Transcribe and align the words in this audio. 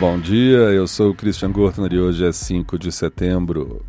Bom 0.00 0.18
dia, 0.18 0.58
eu 0.72 0.88
sou 0.88 1.10
o 1.10 1.14
Christian 1.14 1.52
Gortner 1.52 1.92
e 1.92 2.00
hoje 2.00 2.26
é 2.26 2.32
5 2.32 2.76
de 2.76 2.90
setembro. 2.90 3.86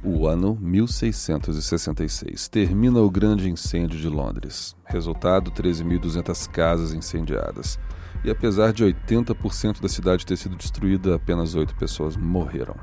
O 0.00 0.28
ano 0.28 0.56
1666. 0.60 2.46
Termina 2.48 3.00
o 3.00 3.10
grande 3.10 3.50
incêndio 3.50 3.98
de 3.98 4.08
Londres. 4.08 4.76
Resultado: 4.84 5.50
13.200 5.50 6.48
casas 6.48 6.94
incendiadas. 6.94 7.76
E 8.24 8.30
apesar 8.30 8.72
de 8.72 8.84
80% 8.84 9.80
da 9.80 9.88
cidade 9.88 10.24
ter 10.24 10.36
sido 10.36 10.54
destruída, 10.54 11.16
apenas 11.16 11.56
8 11.56 11.74
pessoas 11.74 12.16
morreram. 12.16 12.76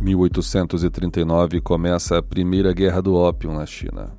1839 0.00 1.60
começa 1.60 2.16
a 2.16 2.22
Primeira 2.22 2.72
Guerra 2.72 3.02
do 3.02 3.14
Ópio 3.14 3.52
na 3.52 3.66
China. 3.66 4.16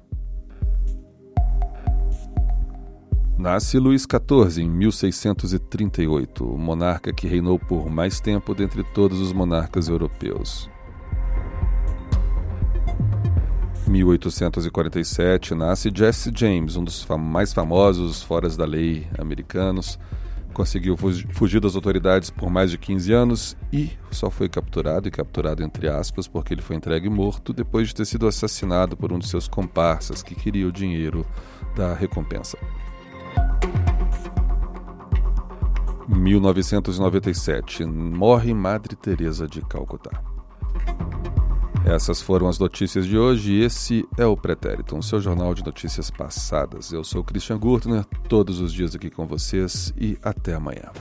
Nasce 3.39 3.79
Luís 3.79 4.01
XIV 4.01 4.61
em 4.61 4.69
1638, 4.69 6.43
o 6.43 6.57
monarca 6.57 7.13
que 7.13 7.25
reinou 7.25 7.57
por 7.57 7.89
mais 7.89 8.19
tempo 8.19 8.53
dentre 8.53 8.83
todos 8.83 9.21
os 9.21 9.31
monarcas 9.31 9.87
europeus. 9.87 10.69
1847 13.87 15.55
nasce 15.55 15.89
Jesse 15.95 16.33
James, 16.35 16.75
um 16.75 16.83
dos 16.83 17.07
mais 17.17 17.53
famosos 17.53 18.21
foras 18.21 18.57
da 18.57 18.65
lei 18.65 19.07
americanos. 19.17 19.97
Conseguiu 20.53 20.97
fugir 21.31 21.61
das 21.61 21.77
autoridades 21.77 22.29
por 22.29 22.49
mais 22.49 22.69
de 22.69 22.77
15 22.77 23.13
anos 23.13 23.57
e 23.71 23.91
só 24.11 24.29
foi 24.29 24.49
capturado, 24.49 25.07
e 25.07 25.11
capturado 25.11 25.63
entre 25.63 25.87
aspas, 25.87 26.27
porque 26.27 26.53
ele 26.53 26.61
foi 26.61 26.75
entregue 26.75 27.09
morto 27.09 27.53
depois 27.53 27.87
de 27.87 27.95
ter 27.95 28.05
sido 28.05 28.27
assassinado 28.27 28.97
por 28.97 29.13
um 29.13 29.19
de 29.19 29.29
seus 29.29 29.47
comparsas 29.47 30.21
que 30.21 30.35
queria 30.35 30.67
o 30.67 30.73
dinheiro 30.73 31.25
da 31.73 31.93
recompensa. 31.93 32.57
1997. 36.09 37.85
Morre 37.85 38.53
Madre 38.53 38.95
Teresa 38.95 39.47
de 39.47 39.61
Calcutá. 39.61 40.23
Essas 41.85 42.21
foram 42.21 42.47
as 42.47 42.59
notícias 42.59 43.05
de 43.05 43.17
hoje 43.17 43.53
e 43.53 43.63
esse 43.63 44.07
é 44.17 44.25
o 44.25 44.35
Pretérito, 44.35 44.95
um 44.95 45.01
seu 45.01 45.19
jornal 45.19 45.53
de 45.53 45.63
notícias 45.63 46.11
passadas. 46.11 46.91
Eu 46.91 47.03
sou 47.03 47.23
Christian 47.23 47.57
Gurtner, 47.57 48.05
todos 48.27 48.59
os 48.59 48.73
dias 48.73 48.95
aqui 48.95 49.09
com 49.09 49.25
vocês 49.25 49.93
e 49.97 50.17
até 50.21 50.55
amanhã. 50.55 50.91